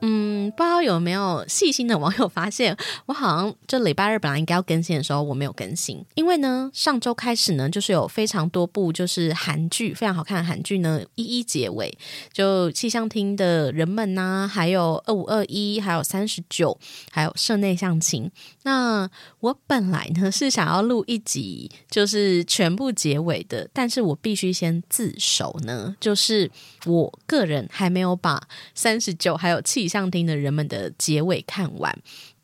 [0.00, 2.76] 嗯，不知道有没有细心的网友发现，
[3.06, 11.96] 我好像就礼拜二本来应该要更新的时候，我没有更新，因为呢，上周开始呢，就是有非常多部就是韩剧，非常好看的韩剧呢，一一结尾，
[12.32, 16.78] 就气象厅的人们呐，还有二五二一，还有三十九，
[17.10, 18.30] 还有社内相亲。
[18.62, 19.08] 那
[19.40, 26.50] 我本来呢是想要录一集，就是全部结尾的，但是我必须先自首呢，就是
[26.86, 28.28] 我个人还没有把。
[28.74, 31.98] 三十九还有气象厅的人们的结尾看完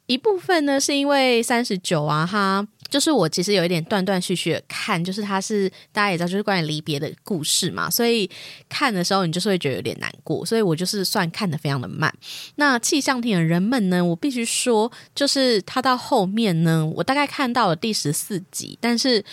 [0.06, 8.28] 一部分呢，是因为三十九啊，哈，就是我其实有一点断断续续的看，就是它是大家也知道，就是关于离别的故事嘛，所以
[8.68, 12.14] 看的时候你就是会觉得有点难过，所以我就是算看的非常的慢。
[12.56, 19.24] 那气象厅的人们呢，我必须说，就是他到后面呢，我大概看到了第十四集，但是。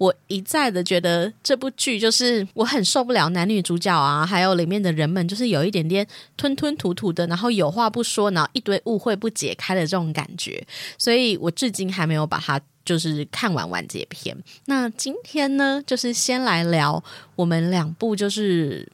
[0.00, 6.06] 我一再的觉得这部剧就是我很受不了男女主角啊，还有里面的人们，就是有一点点
[6.38, 14.34] 吞吞吐吐的，然后有话不说，然后一堆误会不解开的这种感觉，所以我至今还没有把它就是看完完结篇。
[14.64, 17.04] 那今天呢，就是先来聊
[17.36, 18.88] 我们两部就是。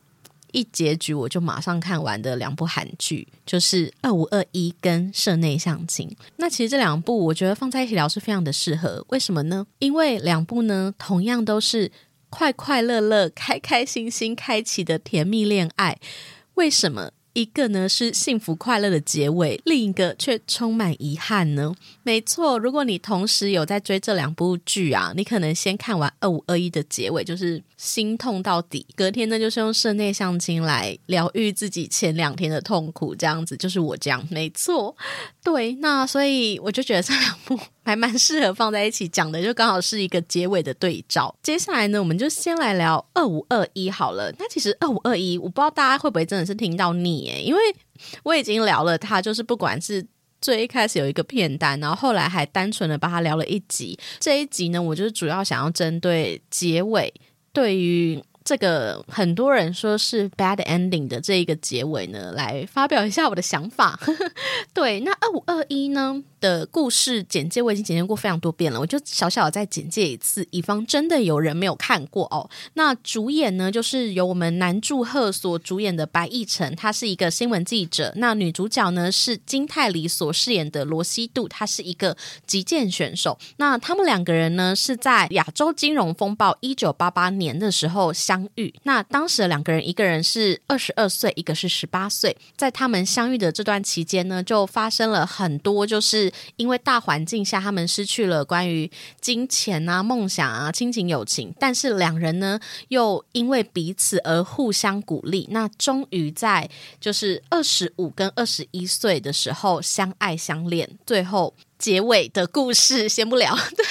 [0.52, 6.08] 一结局我就马上看完的两部韩剧，就是《二五二一》跟《社内相亲》。
[6.36, 9.66] 那其实这两部我觉得放在一起聊是非常的适合，为什么呢？
[9.78, 11.90] 因为两部呢同样都是
[12.28, 15.98] 快快乐乐、开开心心开启的甜蜜恋爱，
[16.54, 17.10] 为什么？
[17.36, 21.74] 一个呢是幸福快乐的结尾，另一个却充满遗憾呢。
[22.02, 34.26] 没错，如果你同时有在追这两部剧啊，你可能先看完二五二一的结尾，就是心痛到底，隔天呢就是用室内相亲来疗愈自己前两天的痛苦，这样子就是我这样。
[34.30, 34.96] 没错，
[35.44, 37.60] 对，那所以我就觉得这两部。
[37.86, 41.32] 还蛮适合放在一起讲的，就刚好是一个结尾的对照。
[41.40, 44.34] 接下来呢，我们就先来聊二五二一好了。
[44.40, 47.60] 那其实二五二一，我不知道大家会不会真的是听到腻诶，因为
[48.24, 50.04] 我已经聊了它，就是不管是
[50.40, 53.96] 最一开始有一个片单，然后后来还单纯的把它聊了一集。
[54.18, 57.14] 这一集呢，我就是主要想要针对结尾，
[57.52, 58.20] 对于。
[58.48, 63.98] 这个很多人说是 bad ending 的这一个结尾呢，来发表一下我的想法。
[64.72, 72.48] 对，那二五二一呢的故事简介我已经简介过非常多遍了，我就小小的再简介一次，以防真的有人没有看过哦。
[72.74, 78.12] 那主演呢，就是由我们南柱赫所主演的白亦辰，他是一个新闻记者。
[78.14, 83.36] 那女主角呢是金泰梨所饰演的罗西度，她是一个击剑选手。
[83.56, 88.36] 那他们两个人呢是在亚洲金融风暴一九八八年的时候相。
[88.36, 92.36] 相遇，那当时的两个人，一个人是二十二岁，一个是十八岁。
[92.54, 96.25] 在他们相遇的这段期间呢，就发生了很多，就是
[96.56, 101.54] 因为大环境下，他们失去了关于金钱啊、梦想啊、亲情、友情。
[101.58, 106.68] 但是两人呢，又因为彼此而互相鼓励，那终于在
[107.00, 111.54] 就是二十五跟二十一岁的时候相爱相恋，最后。
[111.78, 113.84] 结尾的故事先不聊， 对。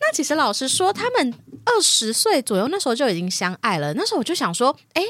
[0.00, 3.92] 那其实老实说，他们二十岁左右那时候就已经相爱了。
[3.94, 5.02] 那时候我就想说，哎，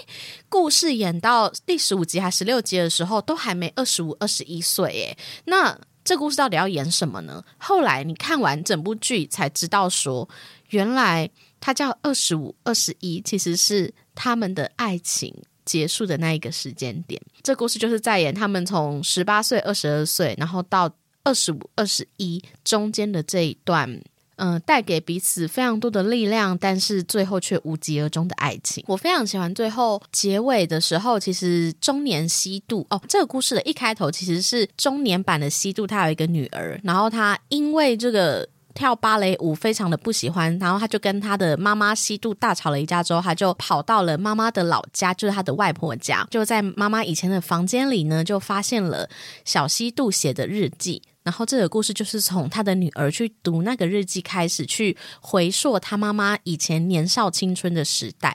[0.48, 7.44] 故事演到第十五集还十六集的时候，都还没二十五、二十一岁，哎，那这故事到底要演什么呢？
[7.58, 10.26] 后来你看完整部剧才知道，说
[10.70, 11.28] 原来
[11.60, 15.34] 他叫二十五、二十一，其实是他们的爱情
[15.66, 17.20] 结束的那一个时间点。
[17.42, 20.90] 这故事就是在演他们从十八岁、二十二岁，然后到。
[21.24, 24.00] 二十五、二十一中间的这一段，
[24.38, 28.82] 嗯，带给彼此非常多的力量，但是最后却无疾而终的爱情。
[28.88, 38.48] 我非常喜欢最后结尾的时候，其实中年西渡哦，这个故事的一开头其实是中年版的西渡，他有一个女儿，然后他因为这个。
[38.78, 49.10] 跳芭蕾舞非常的不喜欢，然后他就跟他的妈妈西渡大吵了一架之后，他就跑到了妈妈的老家，就是他的外婆家，就在妈妈以前的房间里呢，就发现了
[49.44, 51.02] 小西渡写的日记。
[51.24, 58.32] 然后这个故事就是从他的女儿去读那个日记开始，去回溯他妈妈以前年少青春的时代。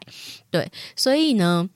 [0.51, 1.69] 对，所以呢。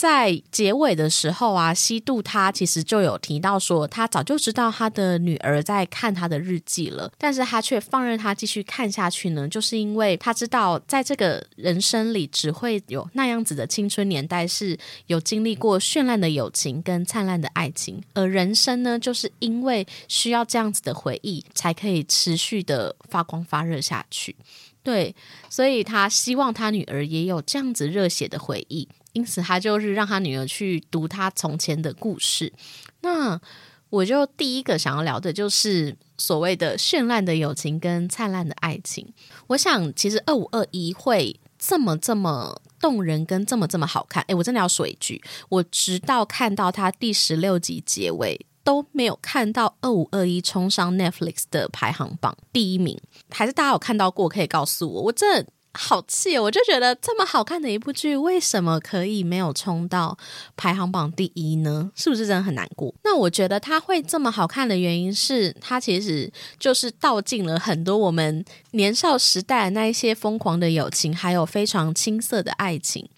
[0.00, 14.74] 在结尾的时候啊，西渡他其实就有提到说，他早就知道他的女儿在看他的日记了，但是他却放任他继续看下去呢，就是因为他知道，在这个人生里，只会有那样子的青春年代是
[15.08, 24.34] 有经历过绚烂的友情跟灿烂的爱情，而人生呢，就是因为需要这样子的回忆，才可以持续的发光发热下去。
[24.82, 25.14] 对，
[25.50, 28.88] 所以他希望他女儿也有这样子热血的回忆。
[29.12, 32.52] 因此，他就是让他女儿去读他从前的故事。
[33.00, 33.40] 那
[33.88, 39.12] 我就第一个想要聊的就是所谓的绚烂的友情跟灿烂的爱情。
[39.48, 44.22] 我想，其实二五二一会这么这么动人，跟这么这么好看。
[44.28, 48.46] 诶，我真的要说一句，我直到看到它第十六集结尾。
[48.62, 54.28] 都没有看到二五二一冲上 Netflix 的排行榜第一名，还是大家有看到过？
[54.28, 56.38] 可以告诉我，我真的好气！
[56.38, 60.18] 我就觉得这么好看的一部剧，为什么可以没有冲到
[60.56, 61.90] 排行榜第一呢？
[61.94, 62.92] 是不是真的很难过？
[63.04, 73.08] 那我觉得它会这么好看的原因是，它其实就是道尽了很多我们年少时代的那一些疯狂的友情，还有非常青涩的爱情。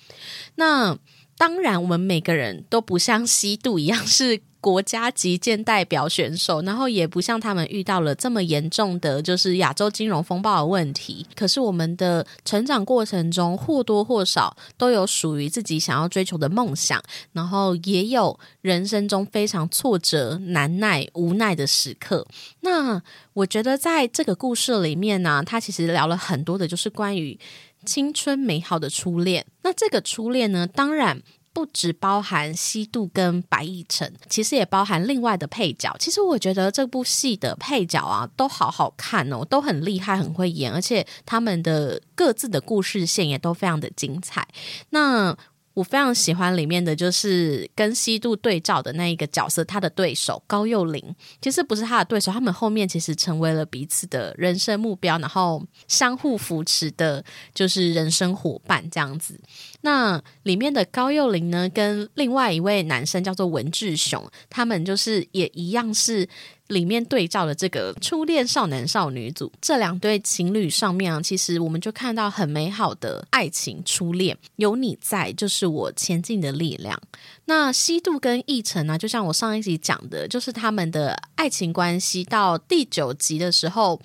[0.57, 0.97] 那
[1.37, 4.43] 当然，我们每个人都不像西渡一样是。
[4.62, 11.26] 国家级剑代表选手，然后也不像他们遇到了这么严重的，就是亚洲金融风暴的问题。
[11.34, 17.02] 可是我们的成长过程中，或多或少都有属于自己想要追求的梦想，
[17.32, 22.25] 然后也有人生中非常挫折、难耐、无奈的时刻。
[22.61, 23.02] 那
[23.32, 27.37] 我觉得在这个故事里面呢，他其实聊了很多的，就是关于
[27.84, 29.46] 青春美好的初恋。
[29.62, 31.23] 那这个初恋呢，当然。
[31.55, 35.94] 不只包含西渡跟白亦晨，其实也包含另外的配角。
[35.99, 44.49] 其实我觉得这部戏的配角啊，都好好看哦，都很厉害，很会演，而且他们的各自的故事线也都非常的精彩。
[44.88, 45.37] 那。
[45.75, 57.25] 我非常喜欢里面的就是跟西渡对照的那一个角色，他的对手高幼霖，其实不是他的对手，他们后面其实成为了彼此的人生目标，然后相互扶持的，
[57.55, 59.41] 就是人生伙伴这样子。
[59.82, 66.29] 那里面的高幼霖呢，跟另外一位男生叫做文志雄，他们就是也一样是。
[66.69, 76.99] 里面对照的这个初恋少男少女组这两对情侣上面啊，其实我们就看到很美好的爱情初恋，有你在就是我前进的力量。
[77.44, 84.00] 那西渡跟奕晨呢，就像我上一集讲的，就是他们的爱情关系到第九集的时候，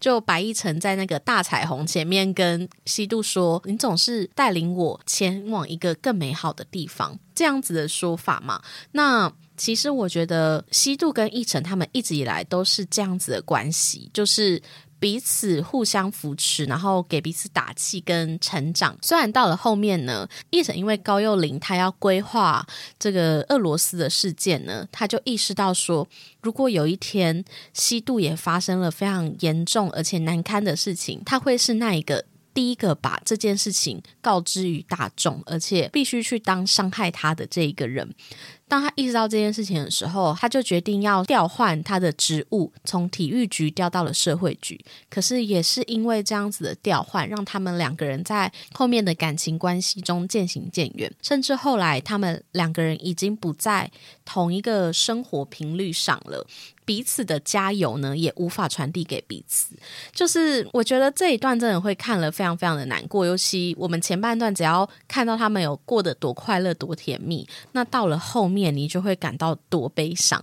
[0.00, 8.62] 就白亦晨在那个大彩虹前面跟西渡说：“你总是带领我前往一个更美好的地方。”这样子的说法嘛，
[8.92, 9.32] 那。
[9.58, 14.62] 其实我觉得西渡跟奕晨他们一直以来都是这样子的关系，就是
[15.00, 18.96] 彼此互相扶持，然后给彼此打气跟成长。
[19.02, 22.64] 虽然到了后面呢，奕晨因为高幼霖他要规划
[23.00, 26.06] 这个俄罗斯的事件呢，他就意识到说，
[26.40, 27.44] 如果有一天
[27.74, 32.24] 西渡也发生了非常严重而且难堪的事情，他会是那一个
[32.58, 38.12] 第一个把这件事情告知于大众，而且必须去当伤害他的这一个人。
[38.66, 44.84] 当他意识到这件事情的时候，他就决定要调换他的职务，从体育局调到了社会局。
[45.08, 53.88] 可是也是因为这样子的调换，让他们两个人在后面的感情关系中渐行渐远，甚至后来他们两个人已经不在
[54.24, 56.44] 同一个生活频率上了。
[56.88, 59.74] 彼此的加油呢，也无法传递给彼此。
[60.10, 70.42] 就是我觉得这一段真的会看了非常非常的难过，尤其我们前半段只要看到他们有过得多快乐、多甜蜜，那到了后面你就会感到多悲伤。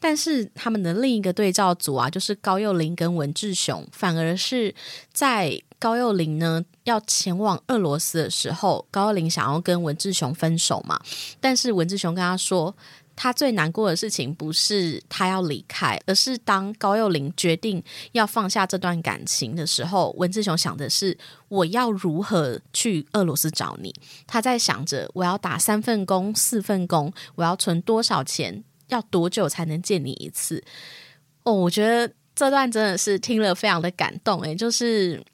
[0.00, 4.74] 但是他们的另一个对照组啊，就是高幼霖跟文志雄，反而是
[5.12, 11.00] 在高幼霖呢要前往俄罗斯的时候，高幼霖想要跟文志雄分手嘛，
[11.40, 12.74] 但是文志雄跟他说。
[13.16, 21.16] 他最难过的事情不是他要离开，而是当高幼霖决定要放下这段感情的时候，文志雄想的是
[21.48, 23.94] 我要如何去俄罗斯找你。
[24.26, 30.62] 他在想着我要打三份工、四份工，我要存多少钱，要多久才能见你一次？
[31.42, 35.24] 哦，我觉得这段真的是听了非常的感动，诶，就是。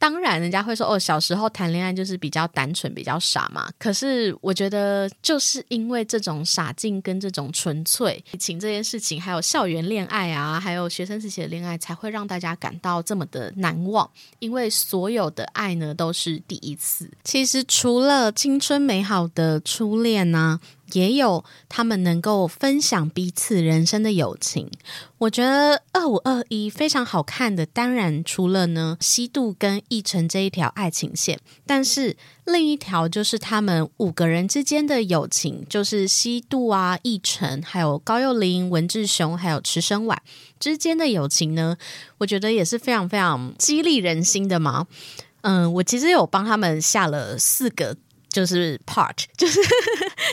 [0.00, 3.70] 当然，人家会说哦，小时候谈恋爱就是比较单纯、比较傻嘛。
[3.78, 14.10] 可是我觉得，就是因为这种傻劲跟这种纯粹情这件事情，还有校园恋爱啊，还有学生时期的恋爱，才会让大家感到这么的难忘。
[14.38, 17.06] 因为所有的爱呢，都是第一次。
[17.22, 20.58] 其实除了青春美好的初恋呢。
[20.92, 24.70] 也有他们能够分享彼此人生的友情。
[25.18, 40.22] 我觉得二五二一非常好看的，当然除了呢西渡跟奕晨这一条爱情线，但是另一条就是他们五个人之间的友情，就是西渡啊、奕晨，还有高幼霖、文志雄，还有池生晚
[40.58, 41.76] 之间的友情呢，
[42.18, 44.86] 我觉得也是非常非常激励人心的嘛。
[45.42, 47.96] 嗯，我其实有帮他们下了四个。
[48.30, 49.60] 就是 part， 就是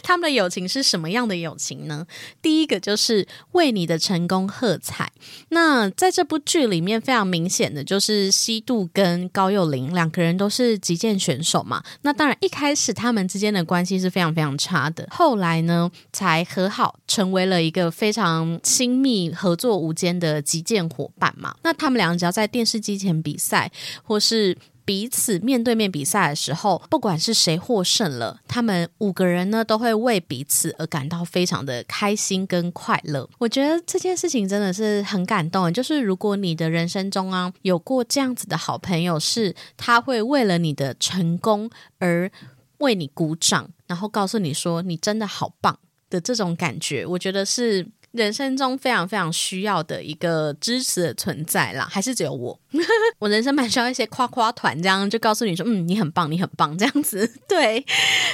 [0.03, 2.05] 他们的友情是什么样的友情呢？
[2.41, 5.11] 第一个就是为你的成功喝彩。
[5.49, 11.83] 那在这部剧里面，非常明显的就是西渡跟高幼霖两个人都是击剑选手嘛。
[12.03, 21.55] 那当然一开始他们之间的关系是非常非常差的，后来呢才和好，成为了一个非常亲密、合作无间的击剑伙伴嘛。
[21.63, 23.71] 那他们两个只要在电视机前比赛，
[24.03, 24.57] 或是
[24.87, 33.29] 彼此面对面比赛的时候，不管是谁获胜了，他们五个人呢都会为彼此而感到非常的开心跟快乐。
[33.37, 35.73] 我觉得这件事情真的是很感动。
[35.73, 42.31] 就是如果你的人生中啊有过这样子的好朋友，是他会为了你的成功而
[42.77, 45.77] 为你鼓掌，然后告诉你说你真的好棒
[46.09, 47.85] 的这种感觉，我觉得是。
[48.17, 52.59] 人生中非常非常需要的一个支持的存在啦，还是只有我？
[53.19, 57.31] 我人生蛮需要一些夸夸团，这样就告诉你说，嗯，你很棒，你很棒，这样子。
[57.47, 57.85] 对。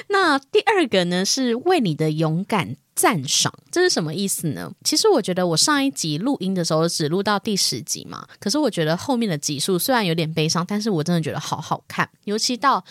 [0.08, 4.72] 那第二个呢，是为你的勇敢赞赏，这是什么意思呢？
[4.84, 12.84] 其实我觉得我上一集录音的时候只录到第十集嘛，可是我觉得后面的集数虽然有点悲伤，但是我真的觉得好好看，尤其到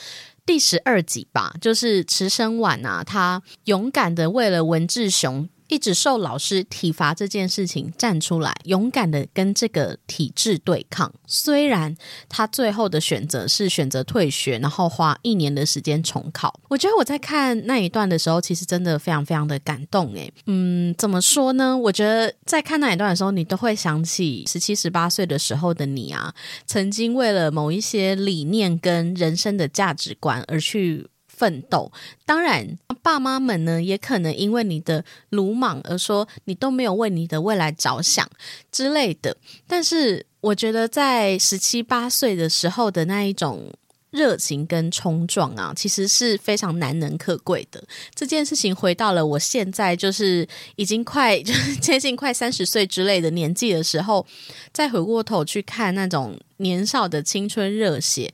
[0.44, 5.48] 第十二集吧，就是池生晚啊，他勇敢的为了文志雄。
[5.72, 11.10] 一直受老师体罚这件事情站出来，勇敢的跟这个体制对抗。
[11.26, 11.96] 虽然
[12.28, 16.60] 他最后的选择是选择退学，然后花一年的时间重考。
[16.68, 20.12] 我觉得我在看那一段的时候，其实真的非常非常的感动。
[20.12, 21.74] 诶，嗯，怎么说呢？
[21.74, 26.34] 我觉得在看那一段的时候，你都会想起十七、十八岁的时候的你啊，
[26.66, 31.06] 曾经为了某一些理念跟人生的价值观而去。
[31.42, 31.90] 奋斗，
[32.24, 38.30] 当然，爸妈们呢也可能因为你的鲁莽而说你都没有为你的未来着想
[38.70, 39.36] 之类的。
[39.66, 43.72] 但是，我觉得在十七八岁的时候的那一种
[44.12, 47.82] 热情跟冲撞啊，其实是非常难能可贵的。
[48.14, 50.46] 这件事情回到了我现在就是
[50.76, 51.42] 已经快
[51.82, 54.24] 接近快三十岁之类的年纪的时候，
[54.72, 58.32] 再回过头去看那种年少的青春热血。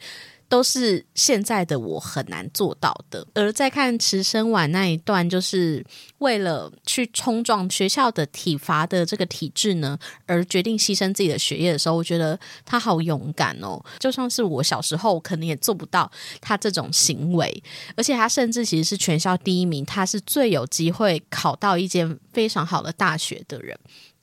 [0.49, 3.27] 都是现在的我很难做到的。
[3.35, 5.85] 而在看池生晚那一段，就是
[6.19, 13.79] 为了去冲撞学校的体罚的这个体制呢，而决定牺牲自己的学业的时候，我觉得他好勇敢哦！
[13.99, 17.63] 就像是我小时候，可能也做不到他这种行为。
[17.95, 23.79] 而且他甚至其实是全校第一名，他是最有机会考到一间非常好的大学的人。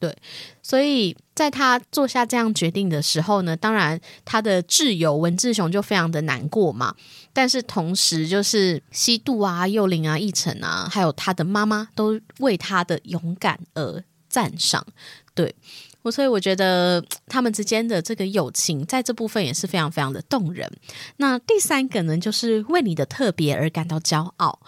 [0.06, 0.16] 对，
[0.62, 6.94] 所以在他做下这样决定的时候呢，当然他的挚友文志雄就非常的难过嘛。
[7.34, 14.86] 但是同时，就是西渡啊、幼林啊、义成啊，还有他的妈妈，都为他的勇敢而赞赏。
[15.34, 15.56] 对
[16.04, 20.72] 我，所以我觉得他们之间的这个友情，在这部分也是非常非常的动人。
[21.18, 24.60] 那第三个呢，就是为你的特别而感到骄傲。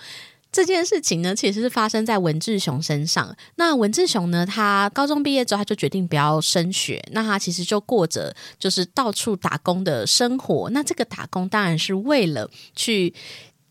[0.51, 3.35] 这件事情呢，其实是发生在文志雄身上。
[3.55, 7.03] 那文志雄呢，他高中毕业之后，他就决定不要升学。
[7.11, 10.69] 那他其实就过着就是到处打工的生活。
[10.71, 13.13] 那这个打工当然是为了去。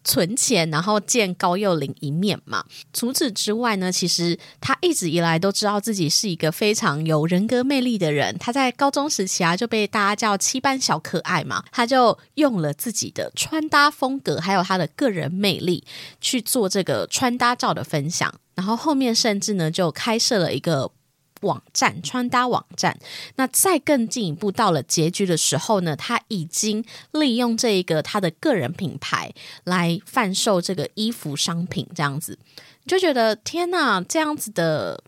[0.06, 2.64] 存钱，然后见高幼霖一面嘛。
[2.92, 8.34] 除此之外呢，其实他一直以来都知道自己是一个非常有人格魅力的人。
[8.38, 11.64] 他在高中时期啊，就被大家叫七班小可爱嘛。
[11.72, 15.84] 他就用了自己的穿搭风格，还有他的个人魅力
[16.20, 18.32] 去做这个穿搭照的分享。
[18.54, 20.92] 然后后面甚至呢，就开设了一个。
[21.42, 22.98] 网站穿搭网站，
[23.36, 29.32] 那再更进一步到了结局的时候呢，他已经利用这一个他的个人品牌
[29.64, 32.38] 来贩售这个衣服商品，这样子
[32.86, 35.02] 就觉得天哪，这样子的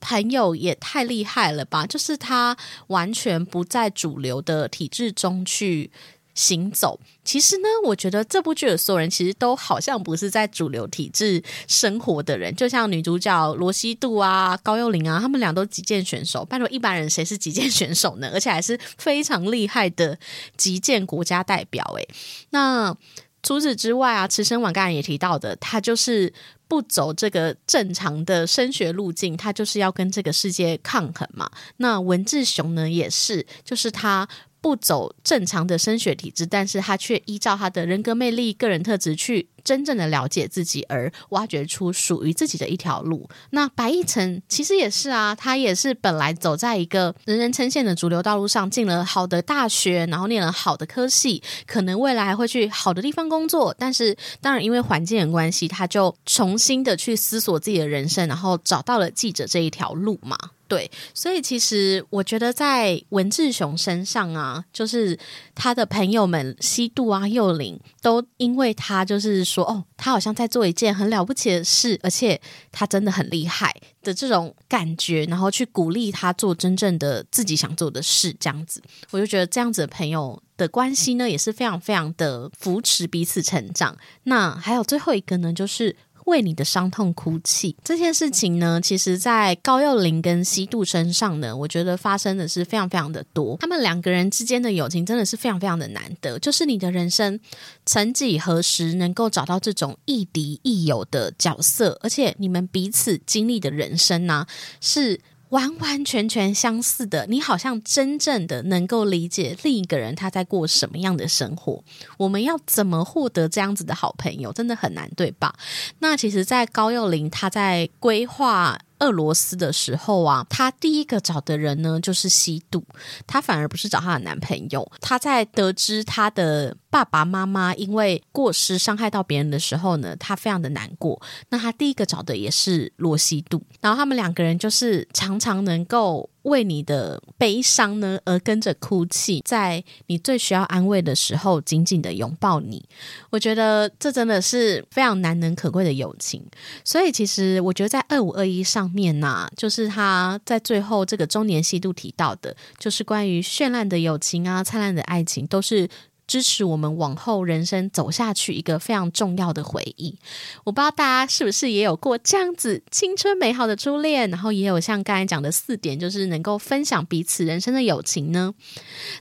[0.00, 1.86] 朋友也太厉害了吧！
[1.86, 2.56] 就是他
[2.88, 5.90] 完全不在主流的体制中去。
[6.38, 16.44] 行走，其实呢，我觉得这部剧的所有人其实都好像不是在主流体制生活的人，就像女主角罗西度啊、高幼霖啊，他们俩都击剑选手。
[16.44, 18.30] 拜托，一般人谁是击剑选手呢？
[18.32, 20.16] 而且还是非常厉害的
[20.56, 21.82] 击剑国家代表。
[21.96, 22.08] 诶，
[22.50, 22.96] 那
[23.42, 26.32] 除此之外啊，池生晚刚才也提到的，他就是
[26.68, 31.50] 不走这个正常的升学路径，他就是要跟这个世界抗衡嘛。
[31.78, 34.28] 那文志雄呢，也是，就是他。
[34.60, 43.28] 不走正常的升学体制，但是他却依照他的人格魅力、个人特质去真正的了解自己，而挖掘出属于自己的一条路。
[43.50, 53.74] 那白亦辰其实也是啊，他也是本来走在一个人人称羡的主流道路上，进了好的大学，然后念了好的科系，可能未来还会去好的地方工作。
[53.78, 60.36] 但是当然因为环境的关系，他就重新的去思索自己的人生，然后找到了记者这一条路嘛。
[60.68, 65.18] 对，所以其实我觉得在文志雄身上啊，就是
[65.54, 72.38] 他的朋友们西渡啊、幼林，都因为他就是说，哦，他好像在做一件很了不起的事，而且
[72.70, 83.96] 他真的很厉害的这种感觉，然后去鼓励他做真正的自己想做的事，这样子，我就觉得这样子的朋友的关系呢，也是非常非常的扶持彼此成长。
[84.24, 85.96] 那还有最后一个呢，就是。
[86.28, 93.56] 为你的伤痛哭泣这件事情呢，其实，在高幼霖跟西渡身上呢，我觉得发生的是非常非常的多。
[93.58, 96.38] 他们两个人之间的友情真的是非常非常的难得。
[96.38, 97.40] 就是你的人生，
[97.84, 104.46] 曾几何时能够找到这种亦敌亦友的角色，而且你们彼此经历的人生呢，
[104.80, 105.20] 是。
[105.50, 111.82] 完完全全相似的，你好像真正的能够理解另一个人他在过什么样的生活。
[112.16, 115.54] 我们要怎么获得这样子的好朋友，真的很难，对吧？
[116.00, 118.78] 那其实，在高幼霖他在规划。
[119.00, 122.84] 俄罗斯的时候啊，她第一个找的人呢就是西渡，
[123.26, 124.90] 她反而不是找她的男朋友。
[125.00, 131.20] 她在得知她的爸爸妈妈因为过失伤害到别人的时候呢，她非常的难过。
[131.50, 136.28] 那她第一个找的也是罗西渡，然后他们两个人就是常常能够。
[136.48, 142.84] 为你的悲伤呢而跟着哭泣，在你最需要安慰的时候，紧紧的拥抱你。
[143.30, 146.42] 我觉得这真的是非常难能可贵的友情。
[146.84, 155.88] 所以，其实我觉得在二五二一上面呢，就是他在最后这个中年西度提到的，就是关于绚烂的友情啊，灿烂的爱情，都是。
[156.28, 160.16] 支持我们往后人生走下去一个非常重要的回忆。
[160.62, 168.54] 我不知道大家是不是也有过这样子青春美好的初恋，然后也有像刚才讲的四点，就是能够分享彼此人生的友情呢？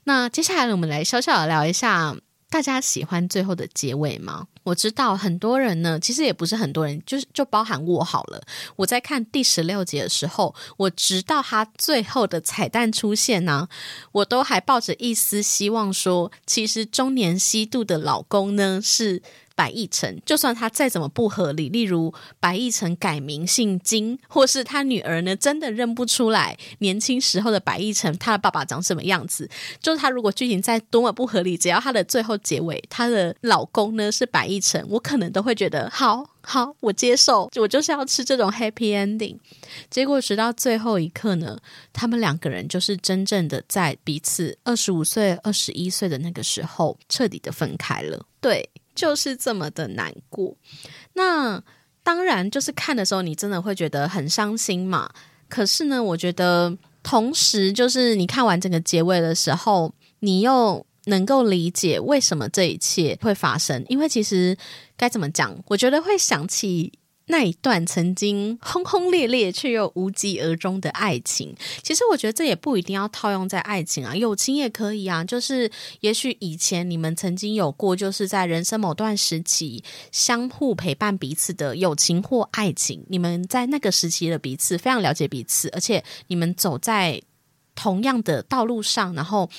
[0.03, 2.15] 那接下来我们来小小的聊一下。
[2.49, 4.47] 大家喜欢最后的结尾吗？
[4.63, 8.41] 我知道很多人呢，其实也不是很多人，就是就包含我好了。
[8.77, 13.67] 我在看第十六集的时候，我直到他最后的彩蛋出现呢，
[14.11, 19.21] 我都还抱着一丝希望，说其实中年西渡的老公呢是。
[19.57, 29.49] 白亦辰，就算他再怎么不合理，例如白亦辰改名姓金，或是他女儿呢真的认不出来年轻时候的白亦辰，他的爸爸长什么样子，
[29.81, 39.37] 就是他如果剧情再多么不合理，只要他的最后结尾，他的老公呢是白亦辰，我可能都会觉得好好，我接受，我就是要吃这种 happy ending。
[39.89, 41.57] 结果直到最后一刻呢，
[41.91, 48.23] 他们两个人就是真正的在彼此二十五岁、二十一岁的那个时候彻底的分开了。
[48.39, 48.69] 对。
[48.97, 50.57] 就是这么的难过，
[51.13, 51.63] 那
[52.01, 55.10] 当然就是看的时候，你真的会觉得很伤心嘛。
[55.47, 64.57] 可是呢，我觉得同时就是你看完整个结尾的时候，你又能够理解为什么这一切会发生，因为其实
[64.97, 66.91] 该怎么讲，我觉得会想起。
[67.27, 75.23] 那一段曾经轰轰烈烈却又无疾而终的爱情，其实我觉得这也不一定要套用在爱情啊，友情也可以啊。
[75.23, 87.21] 就是也许以前你们曾经有过，就是在人生某段时期相互陪伴彼此的友情或爱情，你们在那个时期的彼此非常了解彼此，而且你们走在
[87.75, 89.49] 同样的道路上，然后。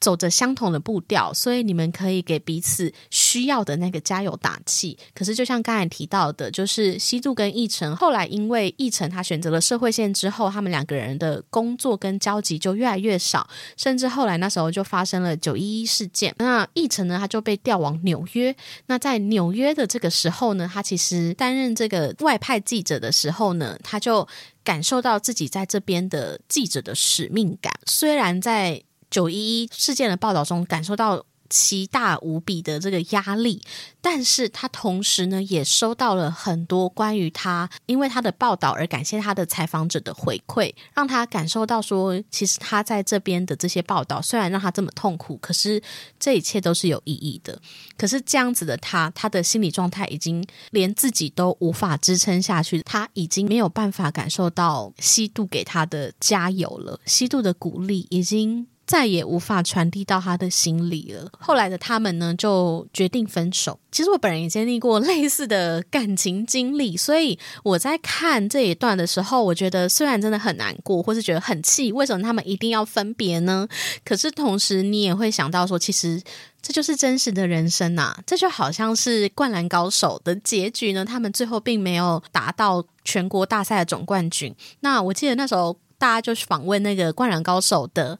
[0.00, 4.96] 走着相同的步调，所以你们可以给彼此需要的那个加油打气。
[5.14, 16.34] 可是，就像刚才提到的，就是西渡跟奕晨后来因为奕晨他选择了社会线之后，他们两个人的工作跟交集就越来越少，甚至后来那时候就发生了九一一事件。
[16.38, 18.54] 那奕晨呢，他就被调往纽约。
[18.86, 24.26] 那在纽约的这个时候呢，他其实担任这个外派记者的时候呢，他就
[24.62, 27.72] 感受到自己在这边的记者的使命感。
[27.86, 28.82] 虽然在
[29.16, 33.62] 九一一事件的报道中，感受到奇大无比的这个压力，
[34.02, 45.82] 但是他同时呢，也收到了很多关于他因为他的报道而感谢他的采访者的回馈，让他感受到说，其实他在这边的这些报道虽然让他这么痛苦，可是
[46.20, 47.58] 这一切都是有意义的。
[47.96, 58.66] 可是这样子的他，他的心理状态已经连自己都无法支撑下去，他已经没有办法感受到西渡给他的加油了，西渡的鼓励已经。
[58.86, 61.28] 再也无法传递到他的心里了。
[61.38, 63.78] 后来的他们呢，就决定分手。
[63.90, 73.66] 其实我本人也经历过类似的感情经历，所以我在看这一段的时候，我觉得虽然真的很难过，或是觉得很气，为什么他们一定要分别呢？
[74.04, 76.22] 可是同时，你也会想到说，其实
[76.62, 78.16] 这就是真实的人生呐。
[78.24, 84.54] 这就好像是《灌篮高手》的结局呢，他们最后并没有达到全国大赛的总冠军。
[84.80, 88.16] 那我记得那时候大家就访问那个《灌篮高手》的。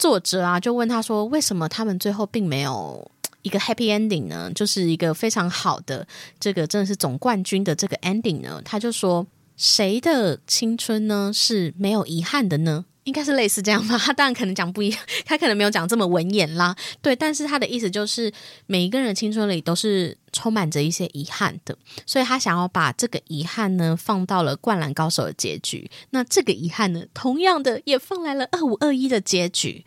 [0.00, 3.10] 作者啊，就问他说：“为什么他们最后并没有
[3.42, 4.50] 一个 happy ending 呢？
[4.54, 6.06] 就是一个非常好的
[6.40, 9.26] 这个真的是总冠军的这个 ending 呢？”他就说
[9.58, 12.86] ：“谁的青春呢是没有遗憾的呢？
[13.10, 13.98] 应该是类似这样吧。
[13.98, 16.76] 他当然可能讲不一样，他可能没有讲这么文言啦。
[17.02, 18.32] 对，但是他的意思就是
[18.66, 25.90] 每一个人的青春里都是充满着一些遗憾的，所以他想要把这个遗憾呢放到了《灌篮高手》的结局。
[26.10, 29.84] 那这个遗憾呢，同样的也放来了二五二一的结局。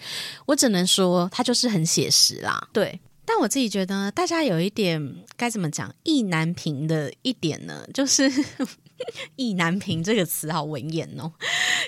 [0.47, 2.67] 我只能说，他就是很写实啦。
[2.73, 2.99] 对。
[3.25, 8.29] 但我自己觉得，大家有一点该怎么讲意难平的一点呢，就是
[9.35, 11.31] “意难平”这个词好文言哦，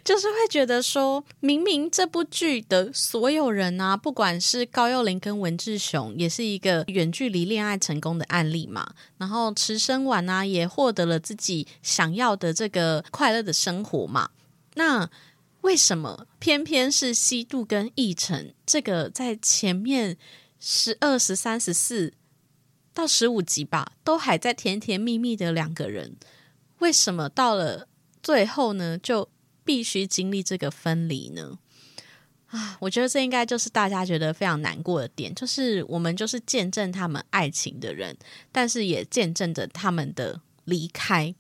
[0.04, 14.30] 就是会觉得说，明明这部剧的所有人啊，不管是高幼霖跟文志雄，也是一个远距离恋爱成功的案例嘛，然后池生丸啊，也获得了自己想要的这个快乐的生活嘛，
[14.76, 15.10] 那
[15.62, 20.18] 为什么偏偏是西渡跟义成这个在前面？
[20.68, 22.14] 十二、十三、十四
[22.92, 26.16] 到十五集吧，都还在甜甜蜜蜜的两个人，
[26.80, 27.88] 为什么到了
[28.22, 29.30] 最后呢，就
[29.64, 31.58] 必须经历这个分离呢？
[32.48, 38.16] 啊，我觉得这应该就是大家觉得非常难过的点，就是我们就是见证他们爱情的人，
[38.52, 41.34] 但是也见证着他们的离开。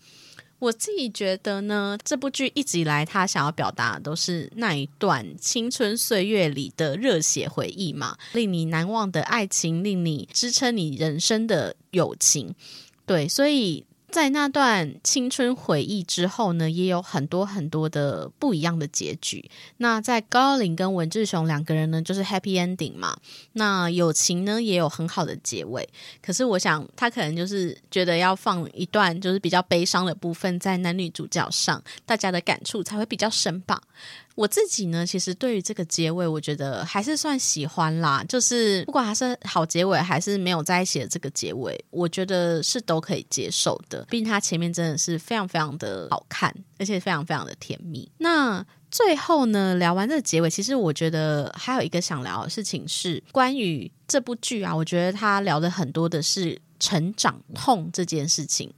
[0.60, 12.56] 我自己觉得呢，这部剧一直以来他想要表达的都是那一段青春岁月里的热血回忆嘛，令你难忘的爱情，令你支撑你人生的友情，
[13.06, 13.86] 对，所以。
[14.10, 19.50] 在那段青春回忆之后呢，也有很多很多的不一样的结局。
[19.78, 23.18] 那在高林跟文志雄两个人呢，就是 happy ending 嘛。
[23.54, 25.88] 那友情呢，也有很好的结尾。
[26.22, 33.82] 可是我想，他可能就是觉得要放一段就是比较悲伤的部分在男女主角上，大家的感触才会比较深吧。
[34.36, 38.24] 我自己呢，其实对于这个结尾，我觉得还是算喜欢啦。
[38.28, 44.06] 就是不管它是好结尾，还是没有在一起的这个结尾，我觉得是都可以接受的。
[44.10, 48.12] 毕竟它前面真的是非常非常的好看，而且非常非常的甜蜜。
[48.18, 54.76] 那最后呢，聊完这个结尾，其实我觉得还有一个想聊的事情是关于这部剧啊。
[54.76, 58.70] 我觉得他聊的很多的是成长痛这件事情。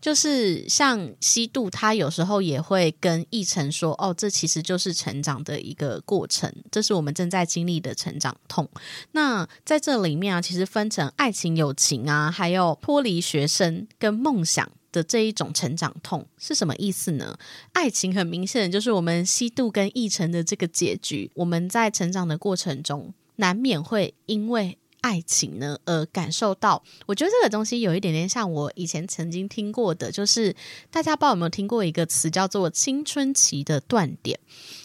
[0.00, 8.68] 就是像西渡，他有时候也会跟奕晨说：“哦，这其实就是成长的一个过程，这是我们正在经历的成长痛。”
[9.12, 17.38] 那在这里面啊，其实分成爱情、友情啊，还有脱离学生跟梦想的这一种成长痛是什么意思呢？
[17.72, 24.78] 爱情很明显就是我们西渡跟奕晨的这个结局，我们在成长的过程中难免会因为。
[25.00, 30.54] 爱情呢，而感受到，我觉得这个东西有一点点像我以前曾经听过的，就是
[30.90, 34.38] 大家不知道有没有听过一个词叫做青春期的断点。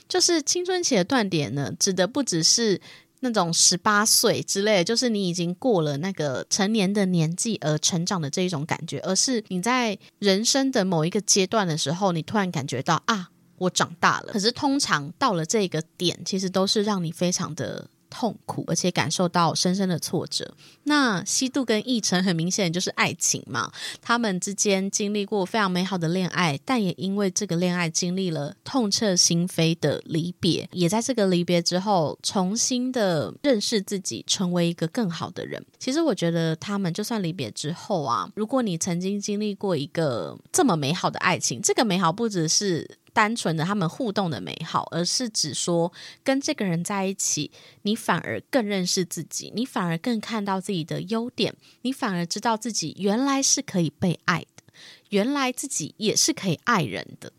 [0.07, 2.79] 就是青春期的断点呢，指的不只是
[3.21, 14.31] 那种十八岁之类，就是你已经过了那个成年的年纪而成长的这一种感觉，而是你在人生的某一个阶段的时候，你突然感觉到啊，我长大了。
[14.31, 17.89] 可是通常到了这个点，其实都是让你非常的。
[18.17, 20.55] 痛苦，而且感受到深深的挫折。
[20.83, 23.69] 那西渡跟奕晨很明显就是爱情嘛，
[24.01, 35.61] 他们之间经历过非常美好的恋爱，但也因为这个恋爱经历了痛彻心扉的离别，也在这个离别之后重新的认识自己，成为一个更好的人。
[35.77, 42.97] 其实我觉得他们就算离别之后啊，如果你曾经经历过一个这么美好的爱情，这个美好不只是。
[43.15, 47.49] 单纯的他们互动的美好，而是指说跟这个人在一起，
[47.83, 54.63] 你反而更认识自己，你反而更看到自己的优点，你反而知道自己原来是可以被爱的，
[55.11, 57.31] 原来自己也是可以爱人的。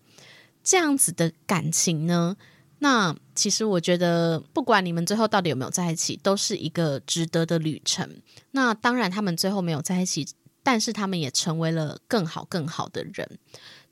[0.64, 2.38] 这样子的感情呢，
[2.78, 8.22] 那其实我觉得，不管你们最后到底有没有在一起，都是一个值得的旅程。
[8.52, 10.26] 那当然，他们最后没有在一起，
[10.62, 13.38] 但是他们也成为了更好更好的人。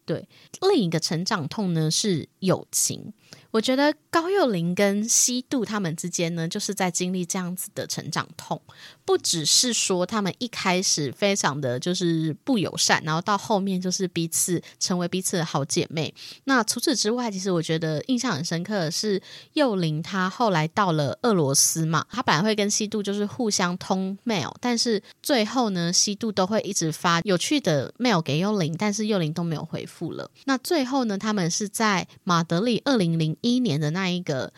[0.07, 0.29] 对，
[0.61, 3.13] 另一个成长痛呢是友情。
[3.51, 8.61] 我觉得高幼霖跟西渡他们之间呢，就是在经历这样子的成长痛。
[9.05, 16.13] 不只是说他们一开始非常的就是不友善，然后到后面就是彼此成为彼此的好姐妹。
[16.45, 19.21] 那除此之外，其实我觉得印象很深刻的是
[19.53, 30.31] 幼霖，她后来到了俄罗斯嘛，她本来会跟西渡就是互相通 mail，但是最后呢，西渡都会一直发有趣的 mail 给幼霖，但是幼霖都没有回复了。
[30.45, 34.53] 那最后呢，他们是在马德里二零零一年的那一个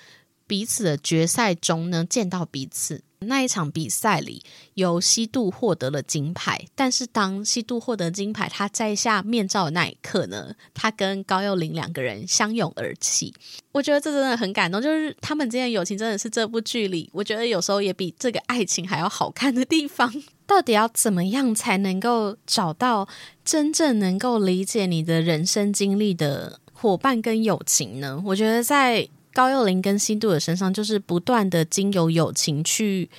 [0.47, 3.03] 彼此的决赛中呢见到彼此。
[3.21, 6.67] 那一场比赛里，由西渡获得了金牌。
[6.75, 13.33] 但是当西渡获得金牌，他摘下面罩的那一刻呢，他跟高幼霖两个人相拥而泣。
[13.73, 20.13] 我觉得这真的很感动，就是他们之间的友情真的是这部剧里，我觉得有时候也比这个爱情还要好看的地方。
[20.47, 23.09] 到底要怎么样才能够找到
[23.45, 28.23] 真正能够理解你的人生经历的伙伴跟友情呢？
[28.27, 33.11] 我觉得在高幼霖跟新度的身上，就是不断的经由友情去。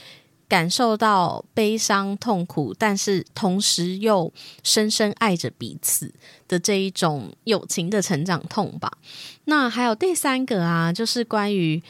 [0.49, 4.31] 感受到悲伤、痛苦，但是同时又
[4.63, 6.13] 深深爱着彼此
[6.47, 8.89] 的这一种友情的成长痛吧。
[9.43, 11.83] 那还有第三个啊，就是关于。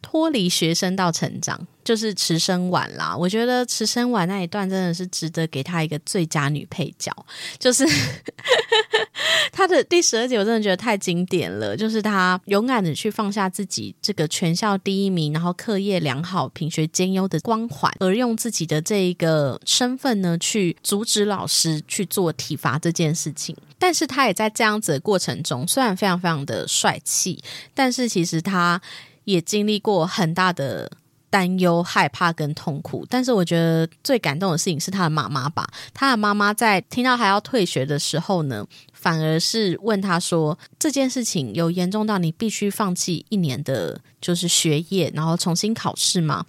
[0.00, 3.16] 脱离学生到成长，就是池生晚啦。
[3.16, 7.12] 我觉得池生晚那一段真的是值得给他一个最佳女配角。
[7.58, 7.84] 就是
[9.52, 11.76] 他的第十二集，我真的觉得太经典了。
[11.76, 23.56] 就是他勇敢的去放下自己这个全校第一名，然后课业良好、品学兼优的光环，而用自己的这一个身份呢，去阻止老师去做体罚这件事情。
[23.80, 27.42] 但是他也在这样子的过程中，虽然非常非常的帅气，
[27.74, 28.80] 但是其实他。
[29.28, 30.90] 也经历过很大的
[31.28, 35.68] 担忧、害怕跟痛苦，但是我觉得最感动的事情是他的妈妈吧。
[35.92, 46.46] 他的妈妈在听到他要退学的时候呢，反而是问他说：“这件事情有严重到你必须放弃一年的，就是学业，然后重新考试吗？”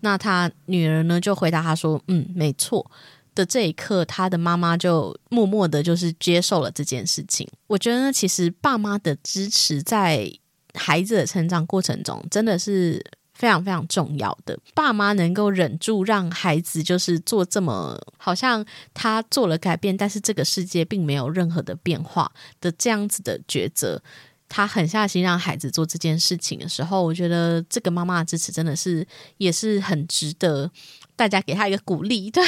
[0.00, 2.90] 那他女儿呢就回答他说：“嗯，没错。”
[3.34, 7.48] 的这一刻，他的妈妈就默默的，就是接受了这件事情。
[7.68, 10.30] 我觉得其实爸妈的支持在。
[10.78, 14.58] 孩子的成长过程中，真的是非常非常重要的。
[14.74, 18.64] 爸妈能够忍住让孩子就是做这么好像
[18.94, 24.02] 他做了改变，但是这个世界并没有任何的变化的这样子的抉择，
[24.48, 30.70] 他狠下心让孩子做这件事情的时候，我觉得这个妈妈的支持真的是也是很值得。
[31.18, 32.44] 大家给他一个鼓励，对，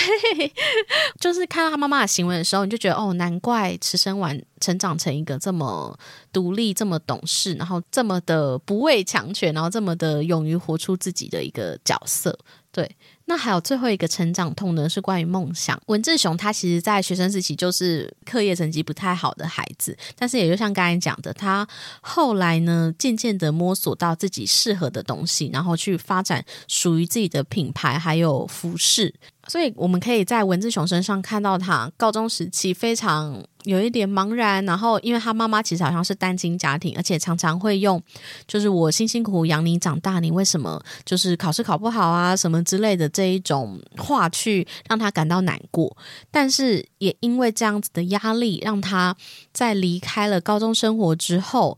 [1.18, 5.98] 就是看到他妈妈的行为的时候，你就觉得哦，难怪池生丸成长成一个这么
[6.32, 12.38] 独立、这么懂事，然后这么的不畏强权，然后这么的勇于活出自己的一个角色，
[12.70, 12.96] 对。
[13.30, 15.80] 那还有最后一个成长痛呢，是关于梦想。
[15.86, 21.64] 文志雄他其实，在学生时期就是课业成绩不太好的孩子，但是也就像刚才讲的，他
[22.00, 29.14] 后来呢，渐渐的摸索到自己适合的东西，然后去发展属于自己的品牌，还有服饰。
[29.50, 38.00] 所以我们可以在文志雄身上看到他高中时期非常有一点茫然，然后因为他妈妈其实好像是单亲家庭，而且常常会用
[38.46, 45.96] 就是我辛辛苦苦养你长大，你为什么就是考试考不好啊什么之类的这一种话去让他感到难过。
[46.30, 49.16] 但是也因为这样子的压力，让他
[49.52, 51.76] 在离开了高中生活之后，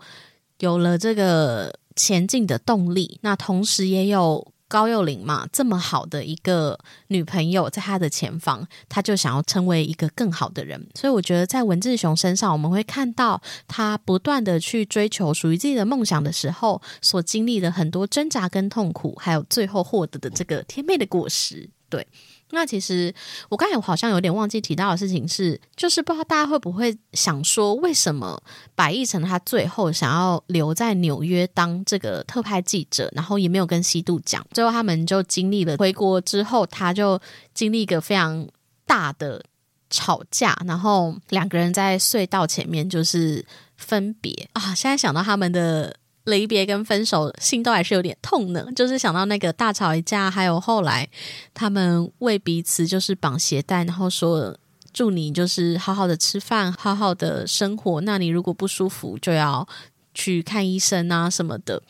[0.58, 3.18] 有了这个前进的动力。
[3.22, 4.46] 那同时也有。
[4.72, 10.82] 高幼霖嘛，这么好的一个女朋友，在他的前方，他就想要成为一个更好的人。
[10.94, 21.68] 所以我觉得，在文志雄身上，我们会看到他不断的去追求属于自己的梦想的时候，所经历的很多挣扎跟痛苦，还有最后获得的这个甜美的果实。
[21.90, 22.06] 对。
[22.54, 23.12] 那其实
[23.48, 28.40] 我刚才好像有点忘记提到的事情是，就是不知道大家会不会想说，为什么
[28.74, 37.18] 白亦辰他最后想要留在纽约当这个特派记者，然后也没有跟西渡讲，最后他们就经历了回国之后，他就
[37.54, 38.46] 经历一个非常
[38.86, 39.42] 大的
[39.88, 43.44] 吵架，然后两个人在隧道前面就是
[43.76, 45.96] 分别啊，现在想到他们的。
[46.24, 48.66] 离别跟分手，心都还是有点痛呢。
[48.76, 51.08] 就是想到那个大吵一架，还有后来
[51.52, 54.56] 他们为彼此就是绑鞋带，然后说
[54.92, 58.00] 祝你就是好好的吃饭，好好的生活。
[58.02, 59.66] 那你如果不舒服，就要
[60.14, 61.82] 去看医生啊什么的。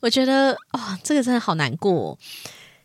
[0.00, 2.18] 我觉得哇，这个真的好难过。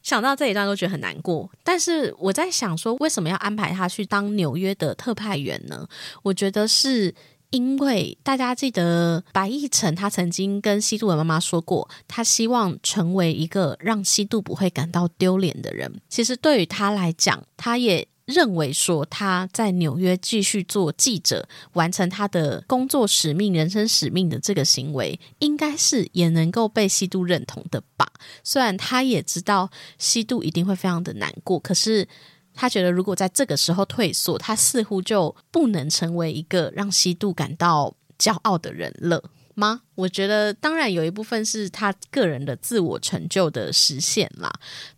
[0.03, 1.49] 想到这一段都觉得很难过。
[1.63, 5.87] 但是我在想说，为什么要安排他去当纽约的特派员呢？
[6.23, 7.15] 我觉得是。
[7.51, 16.01] 因为大家记得白亦辰，他曾经跟西渡的妈妈说过，他希望成为一个让西渡不会感到丢脸的人。
[16.07, 28.09] 其实对于他来讲，他也认为说他在纽约继续做记者，完成他的工作使命、人生使命的这个行为，应该是也能够被西渡认同的吧。
[28.45, 32.07] 虽然他也知道西渡一定会非常的难过，可是。
[32.53, 39.23] 他觉得，如果在这个时候退缩，他似乎就不能成为一个让西渡感到骄傲的人了
[39.55, 39.81] 吗？
[39.95, 44.51] 我觉得，当然有一部分是他个人的自我成就的实现啦。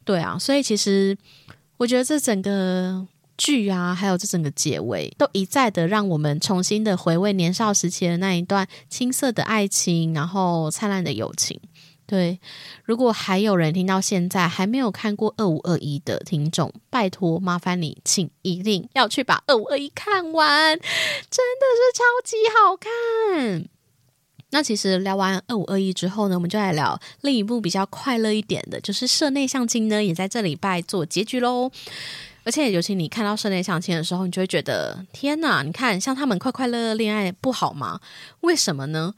[0.04, 1.18] 对啊，所以其实
[1.78, 3.06] 我觉得这整个
[3.38, 11.60] 剧啊，还有这整个结尾，都一再的让我们重新的回味年少时期的那一段青涩的爱情，然后灿烂的友情。
[12.06, 12.40] 对，
[12.84, 23.70] 如果还有人听到现在还没有看过二五二一的听众，拜托麻烦你，请一定要去把二五二一看完，真的是超级好看。
[24.50, 31.72] 那其实聊完二五二一之后呢，我们就来聊另一部比较快乐一点的，就是社内相亲呢，也在这礼拜做结局喽。
[32.44, 35.64] 而且尤其你看到室内相亲的时候，你就会觉得天哪！
[35.64, 38.02] 你看像他们快快乐乐恋爱不好吗？
[38.42, 39.16] 为什么呢？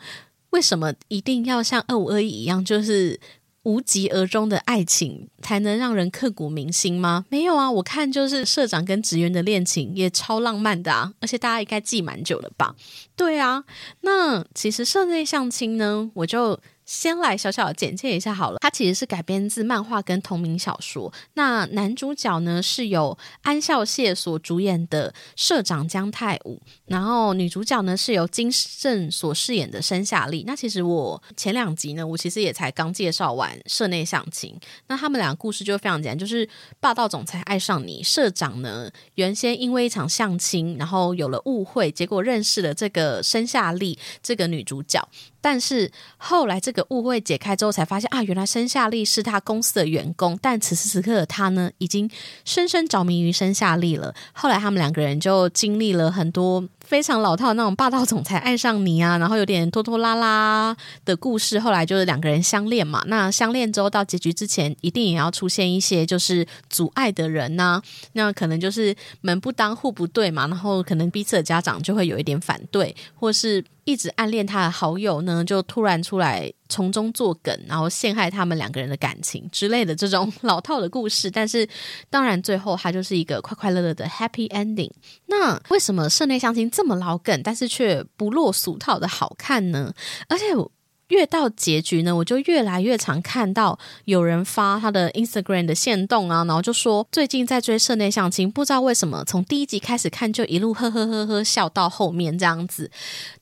[0.55, 3.19] 为什么一定要像二五二一一样，就是
[3.63, 7.25] 无疾而终的爱情才能让人刻骨铭心吗？
[7.27, 7.69] 没有啊！
[7.69, 12.73] 我看就是社长跟职员的恋情也超浪漫的啊，而且大家应该记蛮久了吧？
[13.17, 13.65] 对啊，
[13.99, 16.57] 那其实社内相亲呢，我就。
[16.85, 21.11] 先来小小的简介一下好了，它其实是改编自漫画跟同名小说。
[21.33, 30.43] 那男主角呢是由安孝燮所主演的社长姜太武，然后女主角呢是由金正所饰演的申夏丽。
[30.45, 34.55] 那其实我前两集呢，我其实也才刚介绍完社内相亲。
[34.87, 36.47] 那他们两个故事就非常简单，就是
[36.79, 45.01] 霸道总裁爱上你，社长呢原先因为一场相亲，然后有了误会，结果认识了这个申夏丽这个女主角。
[45.45, 50.35] 但是后来这个误会解开之后，才发现啊，原来申夏利是他公司的员工。
[50.41, 52.09] 但此时此刻的他呢，已经
[52.45, 54.15] 深深着迷于申夏利了。
[54.33, 56.67] 后来他们两个人就经历了很多。
[56.85, 63.03] 非常老套那种霸道总裁爱上你啊，然后有点拖拖拉拉的故事，后来就是两个人相恋嘛。
[63.07, 67.81] 那相恋之后到结局之前，一定也要出现一些就是阻碍的人呐。
[68.13, 76.53] 那可能就是门不当户不对嘛，然后可能彼此的家长就会有一点反对，或是一直暗恋他的好友呢，就突然出来。
[76.69, 81.67] 从中作梗，然后陷害他们两个人的感情之类的这种老套的故事，但是
[82.09, 84.91] 当然最后他就是一个快快乐乐的 happy ending。
[85.25, 89.93] 那为什么室内相亲这么老梗，但是却不落俗套的好看呢？
[90.27, 90.45] 而且。
[91.09, 102.89] 越到结局呢，我就越来越常看到有人发他的 Instagram 的线动啊，然后就说最近在追社内相亲，不知道为什么从第一集开始看就一路呵呵呵呵笑到后面这样子。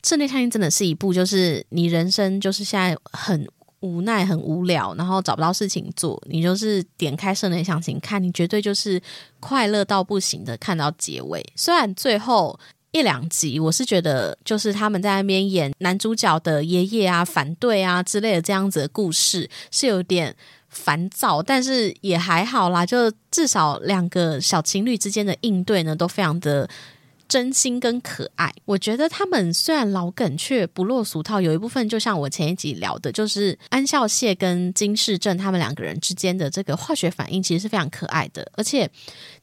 [0.04, 3.48] 社内相亲真的是一部，就是你人生就是现在很
[3.80, 9.02] 无奈、很无聊，然后找不到事情做，你就是点开社内相亲看，你绝对就是
[9.40, 11.42] 快乐到不行的看到结尾。
[11.56, 12.60] 虽然最后。
[12.94, 20.34] 一两集，我是觉得就是他们在那边演男主角的爷爷啊、反对啊之类的这样子的故事，是有点
[20.70, 26.70] 烦躁，但是也还好啦，就至少两个小情侣之间的应对呢，都非常的。
[27.26, 31.42] 真心跟可爱，我觉得他们虽然老梗却不落俗套。
[31.42, 38.48] 有一部分就像我前一集聊的，就是安孝燮跟金世正他们两个人之间的这个化学反应，其实是非常可爱的。
[38.56, 38.88] 而且